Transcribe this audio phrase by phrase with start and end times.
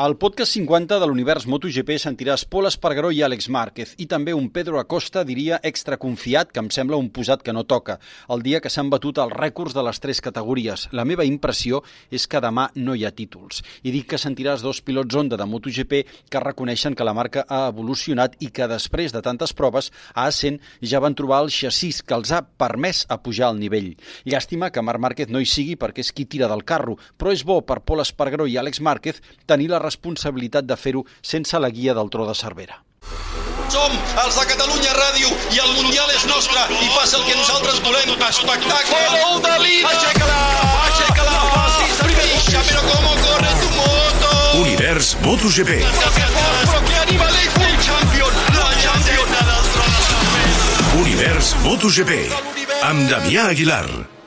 [0.00, 4.46] Al podcast 50 de l'univers MotoGP sentiràs Pol Espargaró i Àlex Márquez i també un
[4.48, 7.98] Pedro Acosta, diria, extra confiat, que em sembla un posat que no toca,
[8.32, 10.86] el dia que s'han batut els rècords de les tres categories.
[10.96, 13.60] La meva impressió és que demà no hi ha títols.
[13.84, 16.00] I dic que sentiràs dos pilots Honda de MotoGP
[16.32, 20.62] que reconeixen que la marca ha evolucionat i que després de tantes proves a Assen
[20.80, 23.92] ja van trobar el xassís que els ha permès a pujar al nivell.
[24.24, 27.44] Llàstima que Marc Márquez no hi sigui perquè és qui tira del carro, però és
[27.44, 31.96] bo per Pol Espargaró i Àlex Márquez tenir la responsabilitat de fer-ho sense la guia
[31.98, 32.80] del tro de Cervera.
[33.70, 37.78] Som els de Catalunya Ràdio i el Mundial és nostre i passa el que nosaltres
[37.84, 38.16] volem.
[38.28, 39.02] Espectacle!
[39.14, 39.92] Gol de Lina!
[39.92, 40.40] Aixeca-la!
[40.88, 41.36] Aixeca-la!
[41.54, 44.34] Passis a Misha, però com corre tu moto!
[44.64, 45.80] Univers MotoGP.
[45.86, 48.40] Però que animal és el champion!
[48.58, 49.36] La champion!
[51.00, 52.24] Univers MotoGP.
[52.90, 54.19] Amb Damià Aguilar.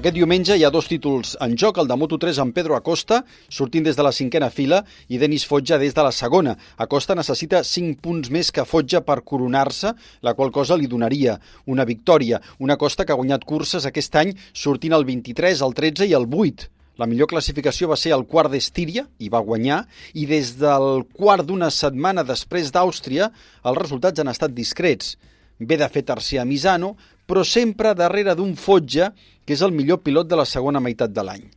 [0.00, 3.18] Aquest diumenge hi ha dos títols en joc, el de Moto3 amb Pedro Acosta,
[3.52, 4.78] sortint des de la cinquena fila,
[5.12, 6.54] i Denis Fotja des de la segona.
[6.80, 9.92] Acosta necessita 5 punts més que Fotja per coronar-se,
[10.24, 11.36] la qual cosa li donaria
[11.68, 12.40] una victòria.
[12.64, 16.24] Una Acosta que ha guanyat curses aquest any sortint el 23, el 13 i el
[16.24, 16.70] 8.
[16.96, 19.82] La millor classificació va ser el quart d'Estíria, i va guanyar,
[20.16, 23.28] i des del quart d'una setmana després d'Àustria,
[23.68, 25.18] els resultats han estat discrets.
[25.60, 26.94] Ve de fer tercer a Misano,
[27.30, 29.12] però sempre darrere d'un Fotja,
[29.50, 31.48] que és el millor pilot de la segona meitat de l'any.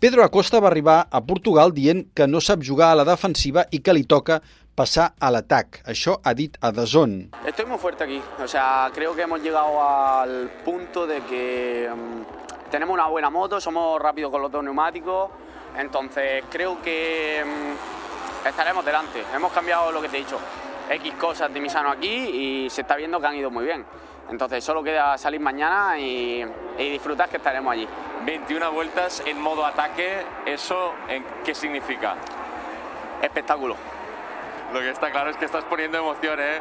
[0.00, 3.82] Pedro Acosta va arribar a Portugal dient que no sap jugar a la defensiva i
[3.84, 4.38] que li toca
[4.74, 5.82] passar a l'atac.
[5.84, 7.12] Això ha dit a Dazón.
[7.44, 8.22] Estoy muy fuerte aquí.
[8.42, 12.24] O sea, creo que hemos llegado al punto de que um,
[12.70, 15.28] tenemos una buena moto, somos rápidos con los dos neumáticos.
[15.76, 19.22] Entonces, creo que um, estaremos delante.
[19.34, 20.38] Hemos cambiado lo que te he dicho.
[20.88, 23.84] X cosas de Misano aquí y se está viendo que han ido muy bien.
[24.30, 26.44] Entonces, solo queda salir mañana y,
[26.78, 27.86] y disfrutar que estaremos allí.
[28.24, 32.16] 21 vueltas en modo ataque, ¿eso en qué significa?
[33.22, 33.76] Espectáculo.
[34.72, 36.58] Lo que está claro es que estás poniendo emoción, ¿eh?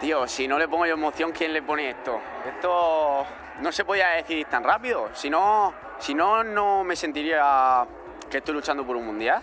[0.00, 2.20] Tío, si no le pongo yo emoción, ¿quién le pone esto?
[2.46, 3.24] Esto
[3.60, 5.08] no se podía decir tan rápido.
[5.14, 7.86] Si no, si no, no me sentiría
[8.30, 9.40] que estoy luchando por un mundial.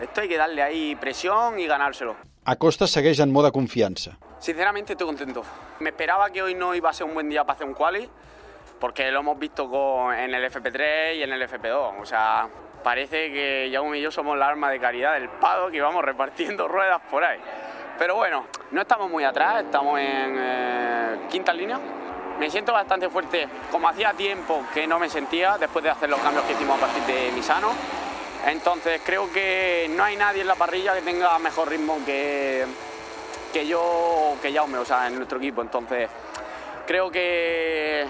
[0.00, 2.16] Esto hay que darle ahí presión y ganárselo.
[2.44, 4.16] Acosta segueix en moda confiança.
[4.40, 5.44] Sinceramente estoy contento.
[5.80, 8.08] Me esperaba que hoy no iba a ser un buen día para hacer un quali,
[8.80, 12.00] porque lo hemos visto en el FP3 y en el FP2.
[12.00, 12.48] O sea,
[12.82, 16.66] parece que Jaume y yo somos la arma de caridad del Pado que vamos repartiendo
[16.68, 17.38] ruedas por ahí.
[17.98, 21.78] Pero bueno, no estamos muy atrás, estamos en eh, quinta línea.
[22.38, 26.18] Me siento bastante fuerte, como hacía tiempo que no me sentía después de hacer los
[26.20, 27.72] cambios que hicimos a partir de Misano.
[28.46, 32.64] Entonces creo que no hay nadie en la parrilla que tenga mejor ritmo que,
[33.52, 35.62] que yo, que Jaume, o sea, en nuestro equipo.
[35.62, 36.08] Entonces,
[36.86, 38.04] creo que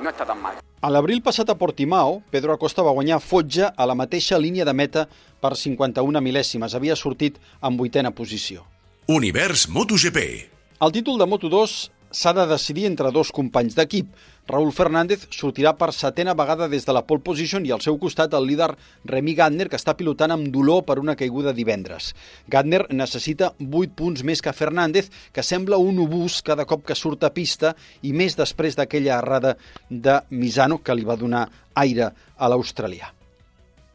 [0.00, 0.56] no está tan mal.
[0.84, 4.74] A l'abril passat a Portimao, Pedro Acosta va guanyar Fotja a la mateixa línia de
[4.76, 5.06] meta
[5.40, 6.74] per 51 mil·lèsimes.
[6.76, 8.66] Havia sortit en vuitena posició.
[9.08, 10.18] Univers MotoGP.
[10.84, 14.08] El títol de Moto2 s'ha de decidir entre dos companys d'equip.
[14.46, 18.34] Raúl Fernández sortirà per setena vegada des de la pole position i al seu costat
[18.36, 18.70] el líder
[19.08, 22.12] Remy Gardner, que està pilotant amb dolor per una caiguda divendres.
[22.48, 27.24] Gardner necessita 8 punts més que Fernández, que sembla un obús cada cop que surt
[27.24, 29.56] a pista i més després d'aquella errada
[29.88, 33.10] de Misano que li va donar aire a l'australià.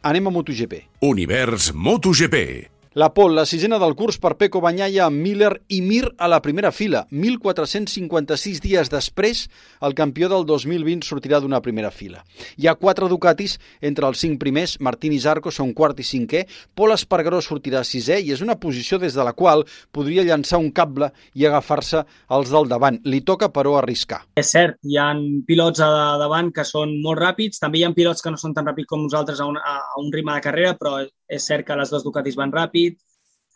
[0.02, 0.84] Anem a MotoGP.
[1.06, 2.79] Univers MotoGP.
[2.94, 6.72] La pole, la sisena del curs per Peco Banyaia Miller i Mir a la primera
[6.74, 7.04] fila.
[7.12, 9.44] 1.456 dies després,
[9.86, 12.24] el campió del 2020 sortirà d'una primera fila.
[12.58, 16.48] Hi ha quatre Ducatis entre els cinc primers, Martín i Zarco són quart i cinquè,
[16.74, 20.72] Pol Espargaró sortirà sisè i és una posició des de la qual podria llançar un
[20.74, 22.98] cable i agafar-se als del davant.
[23.06, 24.24] Li toca, però, arriscar.
[24.34, 25.12] És cert, hi ha
[25.46, 28.66] pilots a davant que són molt ràpids, també hi ha pilots que no són tan
[28.66, 30.98] ràpids com nosaltres a un, a un ritme de carrera, però
[31.30, 32.98] és cert que les dues Ducatis van ràpid,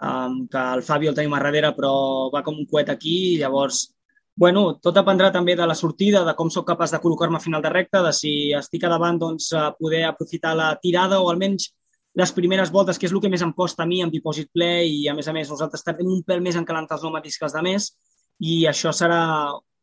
[0.06, 1.94] um, que el Fabio el tenim a darrere però
[2.34, 3.88] va com un coet aquí i llavors
[4.36, 7.62] Bueno, tot dependrà també de la sortida, de com sóc capaç de col·locar-me a final
[7.62, 11.68] de recta, de si estic a davant, doncs, poder aprofitar la tirada o almenys
[12.18, 14.72] les primeres voltes, que és el que més em costa a mi amb dipòsit ple
[14.86, 17.48] i, a més a més, nosaltres tardem un pèl més en calentar els pneumàtics que
[17.50, 17.88] els de més
[18.42, 19.22] i això serà,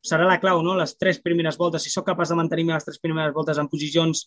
[0.02, 0.74] serà la clau, no?
[0.78, 1.86] Les tres primeres voltes.
[1.86, 4.26] Si sóc capaç de mantenir-me les tres primeres voltes en posicions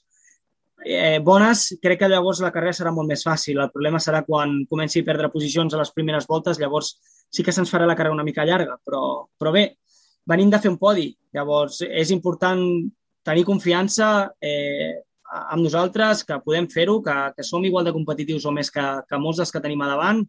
[0.85, 3.59] eh, bones, crec que llavors la carrera serà molt més fàcil.
[3.59, 6.95] El problema serà quan comenci a perdre posicions a les primeres voltes, llavors
[7.33, 9.65] sí que se'ns farà la carrera una mica llarga, però, però bé,
[10.29, 12.61] venim de fer un podi, llavors és important
[13.23, 14.93] tenir confiança, eh,
[15.33, 19.19] amb nosaltres, que podem fer-ho, que, que som igual de competitius o més que, que
[19.19, 20.21] molts dels que tenim a davant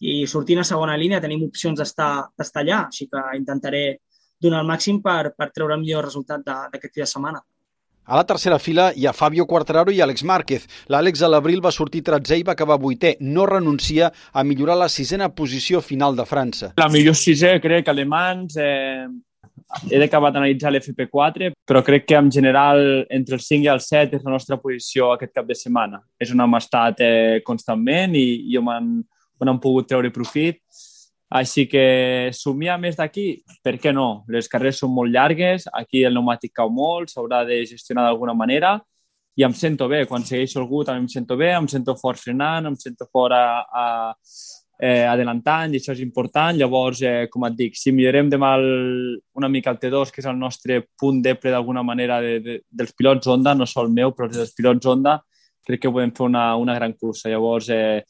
[0.00, 4.00] i sortint a segona línia tenim opcions d'estar allà, així que intentaré
[4.40, 7.42] donar el màxim per, per treure el millor resultat d'aquest fi de setmana.
[8.08, 10.62] A la tercera fila hi ha Fabio Quartararo i Àlex Márquez.
[10.88, 13.10] L'Àlex a l'abril va sortir 13 i va acabar vuitè.
[13.20, 16.70] No renuncia a millorar la sisena posició final de França.
[16.80, 19.04] La millor sisè, crec, alemans, eh,
[19.90, 24.16] he d'acabar d'analitzar l'FP4, però crec que en general entre el 5 i el 7
[24.16, 26.00] és la nostra posició aquest cap de setmana.
[26.16, 28.92] És on hem estat eh, constantment i, i on, han,
[29.36, 30.62] on hem pogut treure profit.
[31.28, 34.24] Així que somiar més d'aquí, per què no?
[34.32, 38.78] Les carreres són molt llargues, aquí el pneumàtic cau molt, s'haurà de gestionar d'alguna manera
[39.36, 40.06] i em sento bé.
[40.08, 43.60] Quan segueixo algú també em sento bé, em sento fort frenant, em sento fort a,
[43.60, 43.84] a,
[44.80, 46.56] eh, adelantant i això és important.
[46.56, 50.30] Llavors, eh, com et dic, si millorem demà el, una mica el T2, que és
[50.30, 54.30] el nostre punt d'eple d'alguna manera de, de, dels pilots Honda, no sol meu, però
[54.32, 55.18] dels pilots Honda,
[55.66, 57.28] crec que podem fer una, una gran cursa.
[57.28, 58.02] Llavors, eh,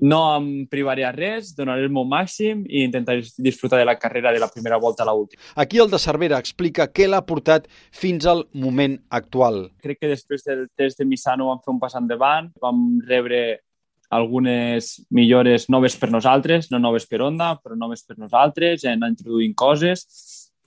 [0.00, 4.32] no em privaré a res, donaré el meu màxim i intentaré disfrutar de la carrera
[4.32, 5.42] de la primera volta a l'última.
[5.56, 9.68] Aquí el de Cervera explica què l'ha portat fins al moment actual.
[9.82, 13.60] Crec que després del test de Misano vam fer un pas endavant, vam rebre
[14.08, 19.52] algunes millores noves per nosaltres, no noves per Onda, però noves per nosaltres, en introduint
[19.54, 20.06] coses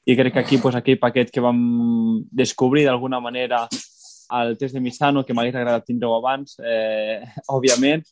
[0.05, 3.67] i crec que aquí pues, aquell paquet que vam descobrir d'alguna manera
[4.31, 7.21] al test de Misano, que m'hauria agradat tindre-ho abans, eh,
[7.55, 8.05] òbviament,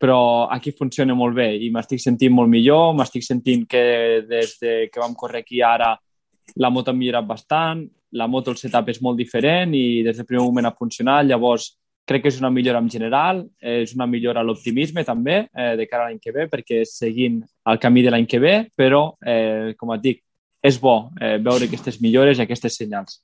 [0.00, 3.82] però aquí funciona molt bé i m'estic sentint molt millor, m'estic sentint que
[4.28, 5.92] des de que vam córrer aquí ara
[6.56, 10.26] la moto ha millorat bastant, la moto, el setup és molt diferent i des del
[10.26, 11.68] primer moment ha funcionat, llavors
[12.08, 15.86] crec que és una millora en general, és una millora a l'optimisme també eh, de
[15.86, 17.38] cara a l'any que ve, perquè seguint
[17.70, 20.22] el camí de l'any que ve, però, eh, com et dic,
[20.62, 23.20] és bo eh, veure aquestes millores i aquestes senyals.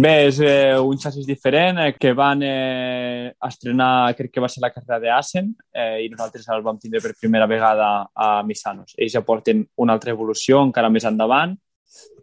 [0.00, 4.62] Bé, és eh, un xassis diferent eh, que van eh, estrenar, crec que va ser
[4.62, 8.94] la carrera d'Assen, eh, i nosaltres el vam tindre per primera vegada a Missanos.
[8.96, 11.52] Ells ja porten una altra evolució encara més endavant,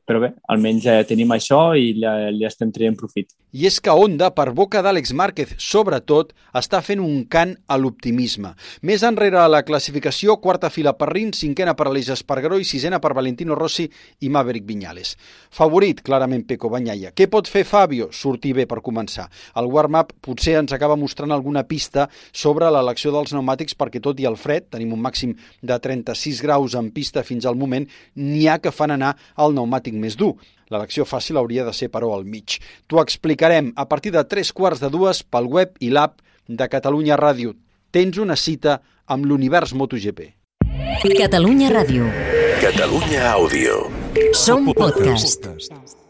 [0.08, 3.34] però bé, almenys ja tenim això i li, li estem traient profit.
[3.52, 8.54] I és que Honda, per boca d'Àlex Márquez, sobretot, està fent un cant a l'optimisme.
[8.88, 13.02] Més enrere a la classificació, quarta fila per Rins, cinquena per Aleix Espargaró i sisena
[13.04, 13.90] per Valentino Rossi
[14.24, 15.16] i Maverick Viñales.
[15.52, 17.12] Favorit, clarament, Peco Banyaia.
[17.12, 18.08] Què pot fer Fabio?
[18.16, 19.28] Sortir bé per començar.
[19.60, 24.30] El warm-up potser ens acaba mostrant alguna pista sobre l'elecció dels pneumàtics perquè tot i
[24.30, 28.60] el fred, tenim un màxim de 36 graus en pista fins al moment, n'hi ha
[28.64, 30.36] que fan anar el pneumàtic més dur.
[30.72, 32.58] L'elecció fàcil hauria de ser, però, al mig.
[32.88, 37.20] T'ho explicarem a partir de tres quarts de dues pel web i l'app de Catalunya
[37.20, 37.56] Ràdio.
[37.92, 40.34] Tens una cita amb l'univers MotoGP.
[41.18, 42.10] Catalunya Ràdio.
[42.62, 43.86] Catalunya Àudio.
[44.34, 46.07] Som podcast.